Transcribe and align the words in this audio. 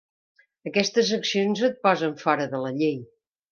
Aquestes 0.71 1.11
accions 1.17 1.63
et 1.69 1.79
posen 1.89 2.17
fora 2.25 2.51
de 2.57 2.65
la 2.67 2.75
llei. 2.83 2.99